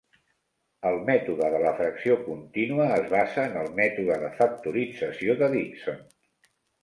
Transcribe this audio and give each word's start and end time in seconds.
El 0.91 0.95
mètode 1.09 1.49
de 1.55 1.59
la 1.63 1.73
fracció 1.81 2.15
continua 2.29 2.87
es 2.95 3.05
basa 3.13 3.45
en 3.51 3.59
el 3.63 3.69
mètode 3.81 4.17
de 4.25 4.33
factorització 4.41 5.39
de 5.43 5.51
Dixon. 5.55 6.01